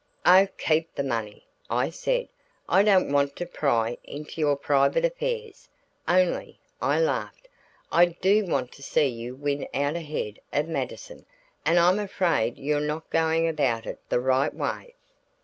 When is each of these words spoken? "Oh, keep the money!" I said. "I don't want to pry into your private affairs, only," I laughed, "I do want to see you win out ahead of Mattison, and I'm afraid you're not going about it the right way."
"Oh, 0.25 0.47
keep 0.57 0.95
the 0.95 1.03
money!" 1.03 1.45
I 1.69 1.91
said. 1.91 2.27
"I 2.67 2.81
don't 2.81 3.11
want 3.11 3.35
to 3.35 3.45
pry 3.45 3.99
into 4.03 4.41
your 4.41 4.55
private 4.55 5.05
affairs, 5.05 5.69
only," 6.07 6.59
I 6.81 6.99
laughed, 6.99 7.47
"I 7.91 8.05
do 8.07 8.43
want 8.47 8.71
to 8.71 8.81
see 8.81 9.05
you 9.05 9.35
win 9.35 9.67
out 9.75 9.95
ahead 9.95 10.39
of 10.51 10.67
Mattison, 10.67 11.27
and 11.65 11.77
I'm 11.77 11.99
afraid 11.99 12.57
you're 12.57 12.79
not 12.79 13.11
going 13.11 13.47
about 13.47 13.85
it 13.85 13.99
the 14.09 14.19
right 14.19 14.55
way." 14.55 14.95